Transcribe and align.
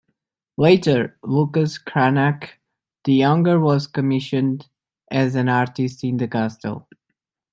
Later, 0.57 1.19
Lucas 1.21 1.77
Cranach 1.77 2.59
the 3.03 3.13
Younger 3.13 3.59
was 3.59 3.85
commissioned 3.85 4.67
as 5.11 5.35
an 5.35 5.47
artist 5.47 6.03
in 6.03 6.17
the 6.17 6.27
castle. 6.27 6.87